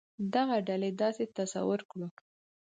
[0.33, 2.07] دغه ډلې داسې تصور کړو.